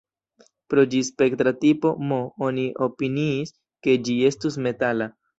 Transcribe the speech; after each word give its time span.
Pro 0.73 0.83
ĝi 0.93 1.01
spektra 1.09 1.51
tipo 1.65 1.91
M, 2.11 2.17
oni 2.47 2.63
opiniis, 2.85 3.53
ke 3.89 3.95
ĝi 4.09 4.15
estus 4.31 4.57
metala. 4.69 5.09